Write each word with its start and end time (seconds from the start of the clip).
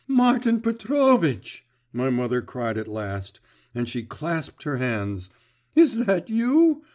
'Martin 0.07 0.59
Petrovitch!' 0.61 1.63
my 1.93 2.09
mother 2.09 2.41
cried 2.41 2.75
at 2.75 2.87
last, 2.87 3.39
and 3.75 3.87
she 3.87 4.01
clasped 4.01 4.63
her 4.63 4.77
hands. 4.77 5.29
'Is 5.75 6.05
that 6.07 6.27
you? 6.27 6.81